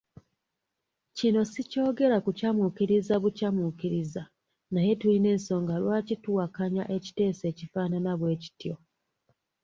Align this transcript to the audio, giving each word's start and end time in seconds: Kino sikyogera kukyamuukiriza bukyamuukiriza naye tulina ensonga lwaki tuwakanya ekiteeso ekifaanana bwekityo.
Kino 1.17 1.41
sikyogera 1.51 2.17
kukyamuukiriza 2.25 3.13
bukyamuukiriza 3.23 4.21
naye 4.73 4.91
tulina 4.99 5.27
ensonga 5.35 5.73
lwaki 5.83 6.15
tuwakanya 6.23 6.83
ekiteeso 6.95 7.43
ekifaanana 7.51 8.11
bwekityo. 8.19 8.75